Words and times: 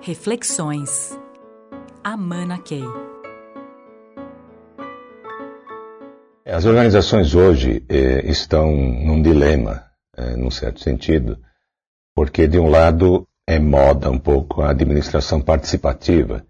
Reflexões. 0.00 1.18
Amana 2.04 2.58
Key. 2.58 2.84
As 6.44 6.64
organizações 6.64 7.34
hoje 7.34 7.84
eh, 7.88 8.30
estão 8.30 8.70
num 8.70 9.20
dilema, 9.20 9.84
eh, 10.16 10.36
num 10.36 10.50
certo 10.50 10.80
sentido, 10.80 11.38
porque 12.14 12.46
de 12.46 12.58
um 12.58 12.68
lado 12.68 13.26
é 13.48 13.58
moda 13.58 14.10
um 14.10 14.18
pouco 14.18 14.62
a 14.62 14.70
administração 14.70 15.40
participativa, 15.40 16.46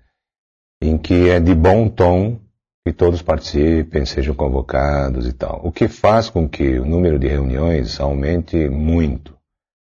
em 0.83 0.99
que 0.99 1.31
é 1.31 1.41
de 1.41 1.55
bom 1.55 1.89
tom 1.89 2.39
que 2.87 2.93
todos 2.93 3.23
participem, 3.23 4.05
sejam 4.05 4.35
convocados 4.35 5.27
e 5.27 5.33
tal, 5.33 5.61
o 5.65 5.73
que 5.73 5.89
faz 5.89 6.29
com 6.29 6.49
que 6.49 6.79
o 6.79 6.85
número 6.85 7.19
de 7.19 7.27
reuniões 7.27 7.99
aumente 7.99 8.69
muito 8.69 9.37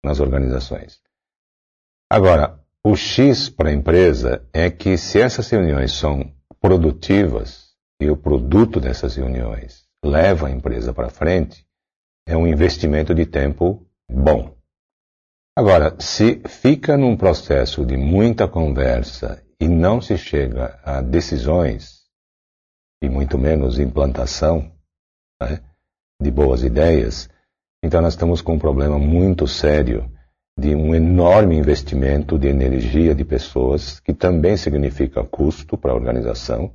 nas 0.05 0.21
organizações. 0.21 1.00
Agora, 2.11 2.64
o 2.87 2.95
X 2.95 3.48
para 3.48 3.71
a 3.71 3.73
empresa 3.73 4.47
é 4.52 4.70
que 4.70 4.98
se 4.98 5.19
essas 5.19 5.48
reuniões 5.48 5.93
são 5.93 6.30
produtivas 6.61 7.73
e 8.01 8.10
o 8.10 8.16
produto 8.16 8.79
dessas 8.79 9.16
reuniões 9.16 9.87
leva 10.05 10.48
a 10.48 10.51
empresa 10.51 10.93
para 10.93 11.09
frente, 11.09 11.66
é 12.27 12.37
um 12.37 12.47
investimento 12.47 13.15
de 13.15 13.24
tempo 13.24 13.87
bom. 14.10 14.55
Agora, 15.57 15.97
se 15.98 16.43
fica 16.47 16.97
num 16.97 17.16
processo 17.16 17.87
de 17.87 17.97
muita 17.97 18.47
conversa 18.47 19.43
e 19.59 19.66
não 19.66 20.01
se 20.01 20.19
chega 20.19 20.79
a 20.85 21.01
decisões, 21.01 22.02
e 23.02 23.09
muito 23.09 23.38
menos 23.38 23.79
implantação 23.79 24.73
né, 25.41 25.62
de 26.21 26.30
boas 26.30 26.62
ideias, 26.62 27.30
então 27.82 28.02
nós 28.02 28.12
estamos 28.15 28.43
com 28.43 28.55
um 28.55 28.59
problema 28.59 28.98
muito 28.98 29.46
sério 29.46 30.13
de 30.59 30.75
um 30.75 30.95
enorme 30.95 31.57
investimento 31.57 32.39
de 32.39 32.49
energia 32.49 33.15
de 33.15 33.25
pessoas, 33.25 33.99
que 34.01 34.15
também 34.15 34.57
significa 34.57 35.25
custo 35.25 35.77
para 35.77 35.93
a 35.93 35.95
organização 35.95 36.73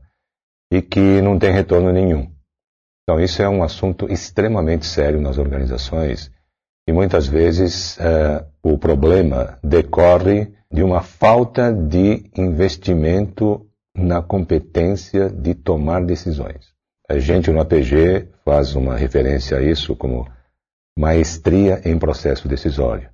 e 0.72 0.82
que 0.82 1.22
não 1.22 1.40
tem 1.40 1.52
retorno 1.52 1.92
nenhum. 1.92 2.30
Então, 3.04 3.20
isso 3.20 3.42
é 3.42 3.50
um 3.50 3.64
assunto 3.64 4.12
extremamente 4.12 4.86
sério 4.86 5.20
nas 5.20 5.38
organizações 5.38 6.32
e 6.88 6.92
muitas 6.92 7.28
vezes 7.28 7.98
uh, 7.98 8.46
o 8.62 8.78
problema 8.78 9.58
decorre 9.64 10.52
de 10.72 10.84
uma 10.84 11.02
falta 11.02 11.74
de 11.74 12.30
investimento 12.38 13.66
na 13.96 14.22
competência 14.22 15.30
de 15.30 15.56
tomar 15.56 16.06
decisões. 16.06 16.74
A 17.10 17.18
gente 17.18 17.50
no 17.52 17.60
APG 17.60 18.28
faz 18.46 18.76
uma 18.76 18.96
referência 18.96 19.58
a 19.58 19.62
isso 19.62 19.96
como 19.96 20.28
maestria 20.98 21.82
em 21.86 21.98
processo 21.98 22.48
decisório. 22.48 23.10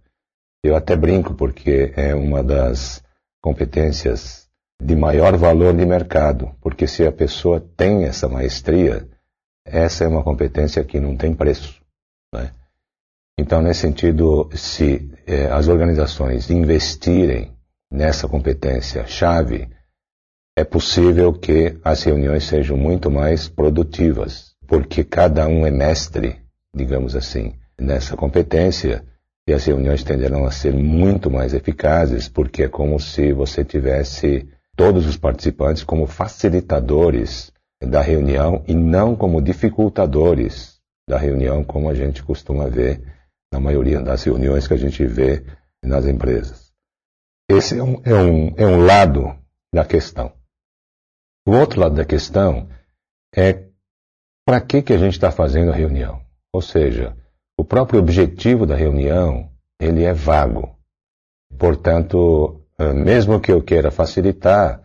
Eu 0.65 0.75
até 0.75 0.95
brinco 0.95 1.35
porque 1.35 1.93
é 1.95 2.15
uma 2.15 2.43
das 2.43 3.03
competências 3.39 4.47
de 4.81 4.95
maior 4.95 5.37
valor 5.37 5.75
de 5.75 5.85
mercado, 5.85 6.55
porque 6.59 6.87
se 6.87 7.05
a 7.05 7.11
pessoa 7.11 7.61
tem 7.77 8.05
essa 8.05 8.27
maestria, 8.27 9.07
essa 9.63 10.05
é 10.05 10.07
uma 10.07 10.23
competência 10.23 10.83
que 10.83 10.99
não 10.99 11.15
tem 11.15 11.35
preço. 11.35 11.79
Né? 12.33 12.49
Então, 13.37 13.61
nesse 13.61 13.81
sentido, 13.81 14.49
se 14.55 15.07
eh, 15.27 15.45
as 15.51 15.67
organizações 15.67 16.49
investirem 16.49 17.55
nessa 17.91 18.27
competência 18.27 19.05
chave, 19.05 19.69
é 20.57 20.63
possível 20.63 21.31
que 21.31 21.79
as 21.83 22.01
reuniões 22.01 22.43
sejam 22.43 22.75
muito 22.75 23.11
mais 23.11 23.47
produtivas, 23.47 24.55
porque 24.67 25.03
cada 25.03 25.47
um 25.47 25.63
é 25.63 25.69
mestre, 25.69 26.41
digamos 26.75 27.15
assim, 27.15 27.53
nessa 27.79 28.17
competência 28.17 29.05
e 29.47 29.53
as 29.53 29.65
reuniões 29.65 30.03
tenderão 30.03 30.45
a 30.45 30.51
ser 30.51 30.73
muito 30.73 31.29
mais 31.29 31.53
eficazes, 31.53 32.27
porque 32.27 32.63
é 32.63 32.69
como 32.69 32.99
se 32.99 33.31
você 33.31 33.63
tivesse 33.63 34.47
todos 34.75 35.05
os 35.05 35.17
participantes 35.17 35.83
como 35.83 36.07
facilitadores 36.07 37.51
da 37.81 38.01
reunião 38.01 38.63
e 38.67 38.73
não 38.73 39.15
como 39.15 39.41
dificultadores 39.41 40.79
da 41.07 41.17
reunião, 41.17 41.63
como 41.63 41.89
a 41.89 41.93
gente 41.93 42.23
costuma 42.23 42.67
ver 42.67 43.01
na 43.53 43.59
maioria 43.59 44.01
das 44.01 44.23
reuniões 44.23 44.67
que 44.67 44.73
a 44.73 44.77
gente 44.77 45.05
vê 45.05 45.45
nas 45.83 46.05
empresas. 46.05 46.73
Esse 47.49 47.77
é 47.77 47.83
um, 47.83 48.01
é 48.03 48.13
um, 48.15 48.53
é 48.57 48.65
um 48.65 48.83
lado 48.83 49.37
da 49.73 49.85
questão. 49.85 50.33
O 51.47 51.51
outro 51.51 51.79
lado 51.79 51.95
da 51.95 52.03
questão 52.03 52.67
é 53.35 53.65
para 54.43 54.59
que, 54.61 54.81
que 54.81 54.93
a 54.93 54.97
gente 54.97 55.13
está 55.13 55.31
fazendo 55.31 55.71
a 55.71 55.75
reunião? 55.75 56.21
Ou 56.51 56.61
seja, 56.61 57.15
o 57.57 57.63
próprio 57.63 57.99
objetivo 57.99 58.65
da 58.65 58.75
reunião, 58.75 59.49
ele 59.79 60.03
é 60.03 60.13
vago. 60.13 60.75
Portanto, 61.57 62.61
eh, 62.77 62.93
mesmo 62.93 63.39
que 63.39 63.51
eu 63.51 63.61
queira 63.61 63.91
facilitar, 63.91 64.81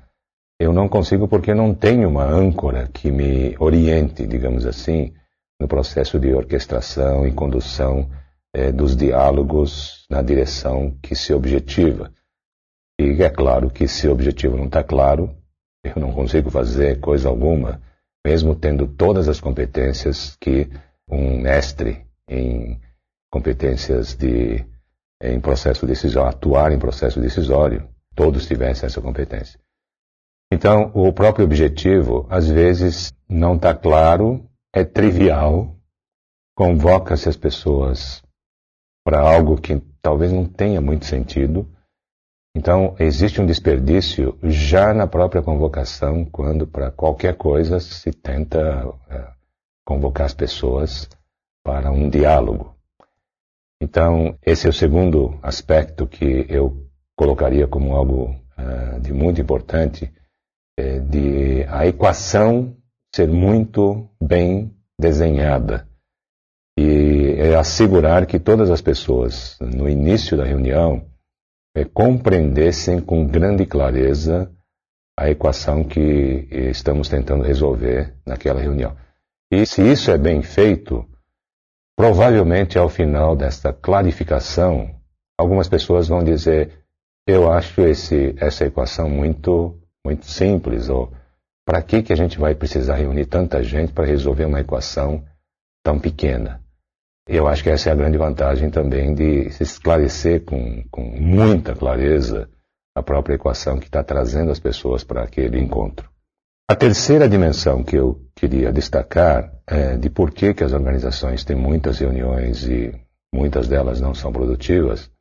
eu 0.58 0.72
não 0.72 0.88
consigo 0.88 1.26
porque 1.26 1.54
não 1.54 1.75
tenho 1.75 2.09
uma 2.09 2.25
âncora 2.25 2.88
que 2.92 3.10
me 3.10 3.56
oriente, 3.59 4.26
digamos 4.26 4.66
assim, 4.66 5.12
no 5.60 5.66
processo 5.66 6.19
de 6.19 6.32
orquestração 6.32 7.26
e 7.26 7.32
condução 7.32 8.09
eh, 8.54 8.70
dos 8.70 8.97
diálogos 8.97 10.06
na 10.09 10.22
direção 10.22 10.97
que 11.03 11.14
se 11.14 11.32
objetiva. 11.32 12.12
E 13.00 13.22
é 13.22 13.30
claro 13.30 13.70
que 13.70 13.88
se 13.88 14.06
o 14.06 14.12
objetivo 14.12 14.56
não 14.56 14.66
está 14.66 14.84
claro, 14.84 15.34
eu 15.82 15.94
não 15.97 16.12
consigo 16.12 16.50
fazer 16.50 17.00
coisa 17.00 17.28
alguma, 17.28 17.80
mesmo 18.25 18.54
tendo 18.54 18.86
todas 18.86 19.28
as 19.28 19.41
competências 19.41 20.36
que 20.36 20.69
um 21.10 21.41
mestre 21.41 22.04
em 22.30 22.80
competências 23.30 24.14
de 24.14 24.64
em 25.22 25.38
processo 25.38 25.86
decisório, 25.86 26.30
atuar 26.30 26.72
em 26.72 26.78
processo 26.78 27.20
decisório, 27.20 27.86
todos 28.14 28.46
tivessem 28.46 28.86
essa 28.86 29.02
competência. 29.02 29.60
Então, 30.50 30.91
o 30.94 31.12
próprio 31.12 31.44
objetivo, 31.44 32.26
às 32.30 32.48
vezes, 32.48 33.12
não 33.28 33.56
está 33.56 33.74
claro, 33.74 34.48
é 34.74 34.82
trivial, 34.82 35.76
convoca-se 36.56 37.28
as 37.28 37.36
pessoas 37.36 38.22
para 39.04 39.20
algo 39.20 39.60
que 39.60 39.80
talvez 40.00 40.32
não 40.32 40.47
tenha 40.47 40.80
muito 40.80 41.04
sentido. 41.04 41.68
Então, 42.56 42.97
existe 42.98 43.41
um 43.41 43.47
desperdício 43.47 44.36
já 44.42 44.92
na 44.92 45.06
própria 45.06 45.42
convocação, 45.42 46.24
quando 46.24 46.66
para 46.66 46.91
qualquer 46.91 47.36
coisa 47.36 47.78
se 47.78 48.10
tenta 48.10 48.58
é, 49.08 49.28
convocar 49.84 50.26
as 50.26 50.34
pessoas 50.34 51.08
para 51.62 51.91
um 51.91 52.09
diálogo. 52.09 52.76
Então, 53.82 54.38
esse 54.44 54.66
é 54.66 54.71
o 54.71 54.75
segundo 54.75 55.38
aspecto 55.43 56.06
que 56.06 56.47
eu 56.48 56.87
colocaria 57.16 57.66
como 57.66 57.94
algo 57.94 58.34
uh, 58.59 59.00
de 59.00 59.12
muito 59.12 59.41
importante, 59.41 60.12
é, 60.78 60.98
de 60.98 61.65
a 61.69 61.87
equação 61.87 62.76
ser 63.15 63.28
muito 63.28 64.09
bem 64.21 64.75
desenhada 64.98 65.88
e 66.78 67.34
é 67.38 67.56
assegurar 67.56 68.27
que 68.27 68.38
todas 68.38 68.71
as 68.71 68.81
pessoas, 68.81 69.59
no 69.60 69.88
início 69.88 70.37
da 70.37 70.44
reunião, 70.44 71.04
é, 71.75 71.84
compreendessem 71.84 73.00
com 73.00 73.27
grande 73.27 73.66
clareza 73.66 74.50
a 75.19 75.28
equação 75.28 75.84
que 75.84 76.48
estamos 76.50 77.09
tentando 77.09 77.44
resolver 77.44 78.15
naquela 78.27 78.60
reunião. 78.60 78.97
E 79.53 79.66
se 79.66 79.82
isso 79.82 80.10
é 80.10 80.16
bem 80.16 80.42
feito, 80.42 81.04
Provavelmente, 82.00 82.78
ao 82.78 82.88
final 82.88 83.37
desta 83.37 83.75
clarificação, 83.75 84.88
algumas 85.38 85.69
pessoas 85.69 86.09
vão 86.09 86.25
dizer: 86.25 86.83
eu 87.27 87.53
acho 87.53 87.83
esse, 87.83 88.34
essa 88.38 88.65
equação 88.65 89.11
muito, 89.11 89.78
muito 90.03 90.25
simples, 90.25 90.89
ou 90.89 91.12
para 91.62 91.83
que, 91.83 92.03
que 92.03 92.10
a 92.10 92.16
gente 92.16 92.39
vai 92.39 92.55
precisar 92.55 92.94
reunir 92.94 93.27
tanta 93.27 93.62
gente 93.62 93.93
para 93.93 94.06
resolver 94.06 94.47
uma 94.47 94.60
equação 94.60 95.22
tão 95.84 95.99
pequena? 95.99 96.62
Eu 97.28 97.47
acho 97.47 97.62
que 97.62 97.69
essa 97.69 97.91
é 97.91 97.93
a 97.93 97.97
grande 97.97 98.16
vantagem 98.16 98.71
também 98.71 99.15
de 99.15 99.50
se 99.50 99.62
esclarecer 99.62 100.43
com, 100.47 100.83
com 100.91 101.03
muita 101.03 101.75
clareza 101.75 102.49
a 102.97 103.03
própria 103.03 103.34
equação 103.34 103.78
que 103.78 103.89
está 103.89 104.03
trazendo 104.03 104.51
as 104.51 104.59
pessoas 104.59 105.04
para 105.04 105.22
aquele 105.22 105.60
encontro. 105.60 106.09
A 106.66 106.74
terceira 106.74 107.28
dimensão 107.28 107.84
que 107.84 107.97
eu 107.97 108.19
queria 108.41 108.72
destacar 108.72 109.53
é 109.66 109.98
de 109.98 110.09
por 110.09 110.31
que, 110.33 110.54
que 110.54 110.65
as 110.65 110.72
organizações 110.72 111.45
têm 111.45 111.54
muitas 111.54 111.98
reuniões 111.98 112.66
e 112.66 112.98
muitas 113.31 113.69
delas 113.69 114.01
não 114.01 114.15
são 114.15 114.33
produtivas, 114.33 115.13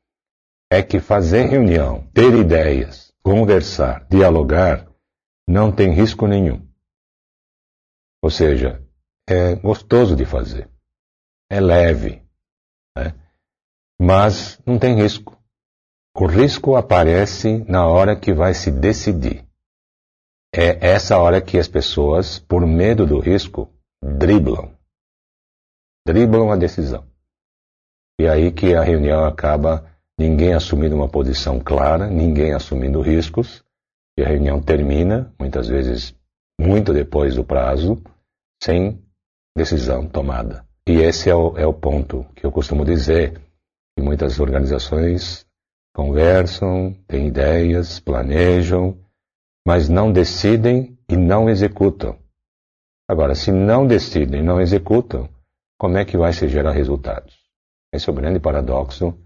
é 0.71 0.81
que 0.81 1.01
fazer 1.01 1.48
reunião, 1.48 2.07
ter 2.13 2.33
ideias, 2.33 3.13
conversar, 3.21 4.07
dialogar, 4.10 4.88
não 5.45 5.69
tem 5.69 5.92
risco 5.92 6.27
nenhum. 6.27 6.66
Ou 8.24 8.30
seja, 8.30 8.81
é 9.27 9.54
gostoso 9.56 10.15
de 10.15 10.24
fazer, 10.24 10.69
é 11.51 11.60
leve, 11.60 12.24
né? 12.98 13.13
mas 14.00 14.62
não 14.65 14.80
tem 14.80 14.95
risco. 14.95 15.38
O 16.15 16.25
risco 16.25 16.77
aparece 16.77 17.65
na 17.68 17.86
hora 17.86 18.15
que 18.15 18.33
vai 18.33 18.54
se 18.54 18.72
decidir 18.72 19.49
é 20.54 20.88
essa 20.88 21.18
hora 21.18 21.42
que 21.42 21.57
as 21.57 21.68
pessoas, 21.68 22.40
por 22.40 22.66
medo 22.66 23.06
do 23.06 23.19
risco, 23.19 23.72
driblam. 24.04 24.74
Driblam 26.07 26.51
a 26.51 26.56
decisão. 26.56 27.07
E 28.19 28.28
aí 28.28 28.51
que 28.51 28.74
a 28.74 28.84
reunião 28.84 29.25
acaba 29.25 29.86
ninguém 30.19 30.54
assumindo 30.54 30.96
uma 30.96 31.07
posição 31.07 31.60
clara, 31.60 32.07
ninguém 32.07 32.54
assumindo 32.54 33.01
riscos, 33.01 33.63
e 34.18 34.24
a 34.24 34.28
reunião 34.28 34.62
termina, 34.62 35.34
muitas 35.40 35.68
vezes 35.68 36.13
muito 36.60 36.94
depois 36.94 37.36
do 37.36 37.44
prazo, 37.44 38.01
sem 38.62 39.01
decisão 39.56 40.07
tomada. 40.07 40.66
E 40.86 40.98
esse 40.98 41.30
é 41.30 41.36
o, 41.36 41.57
é 41.57 41.66
o 41.66 41.74
ponto 41.74 42.25
que 42.36 42.46
eu 42.46 42.51
costumo 42.51 42.84
dizer, 42.84 43.40
que 43.96 44.04
muitas 44.04 44.40
organizações 44.40 45.46
conversam, 45.96 46.94
têm 47.07 47.28
ideias, 47.28 48.00
planejam, 48.00 48.98
mas 49.65 49.89
não 49.89 50.11
decidem 50.11 50.97
e 51.07 51.15
não 51.15 51.50
executam. 51.50 52.17
Agora, 53.07 53.33
se 53.35 53.51
não 53.51 53.88
decidem 53.88 54.41
e 54.41 54.44
não 54.44 54.61
executam, 54.61 55.29
como 55.77 55.97
é 55.97 56.06
que 56.06 56.17
vai 56.17 56.33
se 56.33 56.47
gerar 56.47 56.71
resultados? 56.71 57.38
Esse 57.91 58.09
é 58.09 58.11
o 58.11 58.15
grande 58.15 58.39
paradoxo 58.39 59.17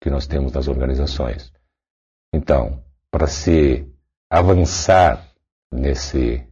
que 0.00 0.10
nós 0.10 0.26
temos 0.26 0.52
nas 0.52 0.68
organizações. 0.68 1.52
Então, 2.32 2.82
para 3.10 3.26
se 3.26 3.86
avançar 4.30 5.24
nesse, 5.72 6.44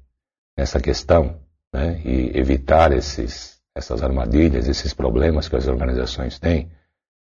nessa 0.56 0.80
questão 0.80 1.40
né, 1.72 2.00
e 2.04 2.36
evitar 2.36 2.92
esses, 2.92 3.60
essas 3.74 4.02
armadilhas, 4.02 4.68
esses 4.68 4.94
problemas 4.94 5.48
que 5.48 5.56
as 5.56 5.66
organizações 5.66 6.38
têm, 6.38 6.70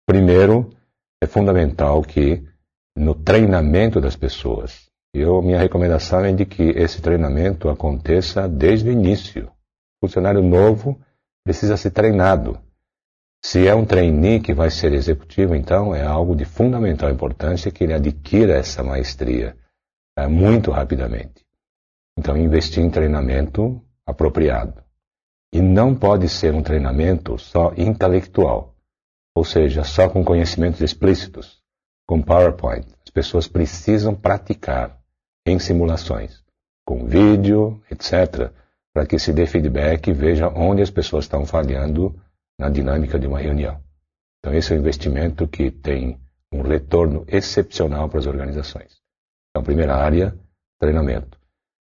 primeiro 0.05 0.75
é 1.21 1.27
fundamental 1.27 2.01
que 2.01 2.43
no 2.95 3.15
treinamento 3.15 4.01
das 4.01 4.15
pessoas, 4.15 4.90
eu, 5.13 5.41
minha 5.41 5.59
recomendação 5.59 6.23
é 6.23 6.31
de 6.31 6.45
que 6.45 6.63
esse 6.63 7.01
treinamento 7.01 7.69
aconteça 7.69 8.47
desde 8.47 8.89
o 8.89 8.91
início. 8.91 9.47
O 10.01 10.07
funcionário 10.07 10.41
novo 10.41 10.99
precisa 11.43 11.75
ser 11.75 11.91
treinado. 11.91 12.59
Se 13.43 13.67
é 13.67 13.75
um 13.75 13.85
trainee 13.85 14.39
que 14.39 14.53
vai 14.53 14.69
ser 14.69 14.93
executivo, 14.93 15.55
então 15.55 15.93
é 15.93 16.03
algo 16.03 16.35
de 16.35 16.45
fundamental 16.45 17.09
importância 17.09 17.71
que 17.71 17.83
ele 17.83 17.93
adquira 17.93 18.53
essa 18.53 18.83
maestria 18.83 19.57
é, 20.17 20.27
muito 20.27 20.71
rapidamente. 20.71 21.45
Então, 22.17 22.37
investir 22.37 22.83
em 22.83 22.89
treinamento 22.89 23.81
apropriado. 24.05 24.81
E 25.51 25.61
não 25.61 25.95
pode 25.95 26.29
ser 26.29 26.53
um 26.53 26.61
treinamento 26.61 27.37
só 27.37 27.73
intelectual, 27.75 28.75
ou 29.35 29.43
seja, 29.43 29.83
só 29.83 30.07
com 30.07 30.23
conhecimentos 30.23 30.79
explícitos, 30.79 31.61
com 32.07 32.21
PowerPoint. 32.21 32.87
As 33.03 33.09
pessoas 33.09 33.47
precisam 33.47 34.15
praticar 34.15 35.00
em 35.45 35.59
simulações, 35.59 36.43
com 36.85 37.05
vídeo, 37.05 37.81
etc., 37.89 38.51
para 38.93 39.05
que 39.05 39.17
se 39.17 39.31
dê 39.31 39.45
feedback 39.45 40.09
e 40.09 40.13
veja 40.13 40.49
onde 40.49 40.81
as 40.81 40.89
pessoas 40.89 41.25
estão 41.25 41.45
falhando 41.45 42.13
na 42.59 42.69
dinâmica 42.69 43.17
de 43.17 43.27
uma 43.27 43.39
reunião. 43.39 43.81
Então, 44.39 44.53
esse 44.53 44.73
é 44.73 44.75
um 44.75 44.79
investimento 44.79 45.47
que 45.47 45.71
tem 45.71 46.19
um 46.51 46.61
retorno 46.61 47.23
excepcional 47.27 48.09
para 48.09 48.19
as 48.19 48.25
organizações. 48.25 48.99
Então, 49.49 49.61
a 49.61 49.65
primeira 49.65 49.95
área, 49.95 50.37
treinamento. 50.79 51.37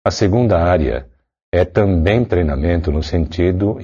A 0.03 0.11
segunda 0.11 0.59
área 0.59 1.09
é 1.53 1.63
também 1.63 2.25
treinamento 2.25 2.91
no 2.91 3.03
sentido 3.03 3.77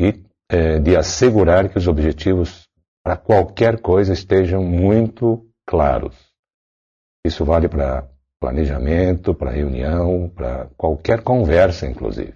é, 0.50 0.80
de 0.80 0.96
assegurar 0.96 1.70
que 1.70 1.78
os 1.78 1.88
objetivos 1.88 2.68
para 3.04 3.18
qualquer 3.18 3.80
coisa 3.82 4.14
estejam 4.14 4.64
muito 4.64 5.46
claros. 5.66 6.16
Isso 7.26 7.44
vale 7.46 7.68
para 7.68 8.08
planejamento, 8.42 9.36
para 9.36 9.52
reunião, 9.52 10.28
para 10.36 10.68
qualquer 10.76 11.22
conversa, 11.22 11.88
inclusive. 11.88 12.34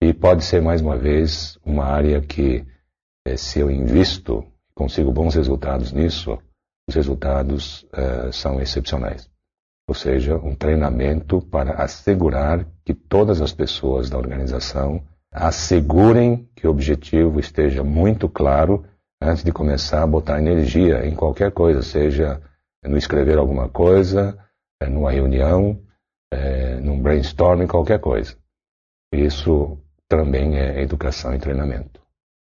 E 0.00 0.14
pode 0.14 0.44
ser, 0.44 0.62
mais 0.62 0.80
uma 0.80 0.96
vez, 0.96 1.58
uma 1.64 1.84
área 1.84 2.20
que, 2.20 2.64
eh, 3.26 3.36
se 3.36 3.58
eu 3.58 3.68
invisto, 3.68 4.46
consigo 4.72 5.10
bons 5.10 5.34
resultados 5.34 5.92
nisso, 5.92 6.38
os 6.88 6.94
resultados 6.94 7.84
eh, 7.92 8.30
são 8.30 8.60
excepcionais. 8.60 9.28
Ou 9.88 9.94
seja, 9.94 10.36
um 10.36 10.54
treinamento 10.54 11.40
para 11.40 11.82
assegurar 11.82 12.64
que 12.84 12.94
todas 12.94 13.40
as 13.40 13.52
pessoas 13.52 14.08
da 14.08 14.18
organização 14.18 15.02
assegurem 15.32 16.48
que 16.54 16.68
o 16.68 16.70
objetivo 16.70 17.40
esteja 17.40 17.82
muito 17.82 18.28
claro 18.28 18.84
antes 19.20 19.42
de 19.42 19.50
começar 19.50 20.02
a 20.04 20.06
botar 20.06 20.38
energia 20.38 21.04
em 21.04 21.16
qualquer 21.16 21.50
coisa, 21.50 21.82
seja 21.82 22.40
no 22.84 22.96
escrever 22.96 23.38
alguma 23.38 23.68
coisa, 23.68 24.38
numa 24.84 25.10
reunião, 25.10 25.80
é, 26.30 26.76
num 26.80 27.00
brainstorming, 27.00 27.66
qualquer 27.66 28.00
coisa. 28.00 28.36
Isso 29.12 29.78
também 30.08 30.58
é 30.58 30.82
educação 30.82 31.34
e 31.34 31.38
treinamento. 31.38 32.00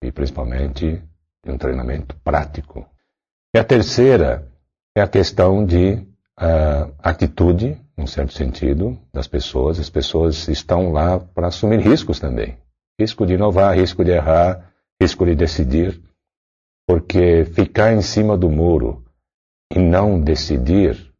E 0.01 0.11
principalmente 0.11 1.01
um 1.45 1.57
treinamento 1.57 2.15
prático. 2.23 2.87
E 3.53 3.59
a 3.59 3.63
terceira 3.63 4.47
é 4.95 5.01
a 5.01 5.07
questão 5.07 5.65
de 5.65 5.95
uh, 6.39 6.93
atitude, 6.99 7.79
num 7.97 8.07
certo 8.07 8.33
sentido, 8.33 8.97
das 9.13 9.27
pessoas. 9.27 9.79
As 9.79 9.89
pessoas 9.89 10.47
estão 10.47 10.91
lá 10.91 11.19
para 11.19 11.47
assumir 11.47 11.79
riscos 11.79 12.19
também. 12.19 12.57
Risco 12.99 13.25
de 13.25 13.33
inovar, 13.33 13.75
risco 13.75 14.03
de 14.03 14.11
errar, 14.11 14.71
risco 15.01 15.25
de 15.25 15.35
decidir. 15.35 16.01
Porque 16.87 17.45
ficar 17.45 17.93
em 17.93 18.01
cima 18.01 18.37
do 18.37 18.49
muro 18.49 19.03
e 19.73 19.79
não 19.79 20.19
decidir 20.19 21.12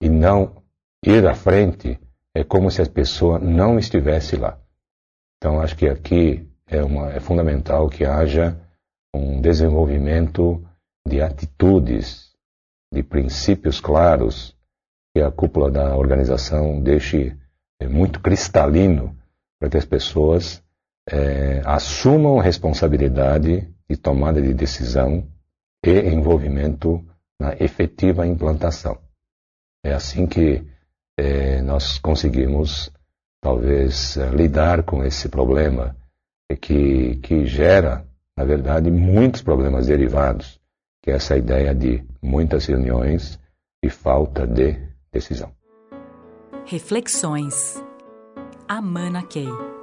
e 0.00 0.08
não 0.08 0.62
ir 1.04 1.26
à 1.26 1.34
frente 1.34 1.98
é 2.34 2.44
como 2.44 2.70
se 2.70 2.80
a 2.80 2.86
pessoa 2.86 3.38
não 3.38 3.78
estivesse 3.78 4.36
lá. 4.36 4.58
Então, 5.36 5.60
acho 5.60 5.76
que 5.76 5.88
aqui 5.88 6.48
é, 6.66 6.82
uma, 6.82 7.12
é 7.12 7.20
fundamental 7.20 7.88
que 7.88 8.04
haja 8.04 8.56
um 9.14 9.40
desenvolvimento 9.40 10.64
de 11.06 11.20
atitudes, 11.20 12.30
de 12.92 13.02
princípios 13.02 13.80
claros, 13.80 14.56
que 15.14 15.20
a 15.20 15.30
cúpula 15.30 15.70
da 15.70 15.96
organização 15.96 16.80
deixe 16.80 17.36
é, 17.80 17.88
muito 17.88 18.20
cristalino 18.20 19.16
para 19.58 19.70
que 19.70 19.76
as 19.76 19.84
pessoas 19.84 20.62
é, 21.08 21.62
assumam 21.64 22.38
responsabilidade 22.38 23.68
de 23.88 23.96
tomada 23.96 24.40
de 24.40 24.54
decisão 24.54 25.26
e 25.84 25.90
envolvimento 25.90 27.04
na 27.40 27.54
efetiva 27.58 28.26
implantação. 28.26 28.98
É 29.84 29.92
assim 29.92 30.26
que 30.26 30.62
é, 31.18 31.60
nós 31.62 31.98
conseguimos, 31.98 32.90
talvez, 33.40 34.16
é, 34.16 34.28
lidar 34.30 34.82
com 34.82 35.04
esse 35.04 35.28
problema 35.28 35.96
que, 36.60 37.16
que 37.16 37.46
gera, 37.46 38.04
na 38.36 38.44
verdade, 38.44 38.90
muitos 38.90 39.42
problemas 39.42 39.86
derivados, 39.86 40.60
que 41.02 41.10
é 41.10 41.14
essa 41.14 41.36
ideia 41.36 41.74
de 41.74 42.02
muitas 42.22 42.66
reuniões 42.66 43.38
e 43.82 43.88
falta 43.88 44.46
de 44.46 44.76
decisão. 45.12 45.50
Reflexões. 46.66 47.82
Amana 48.68 49.22
Key. 49.22 49.79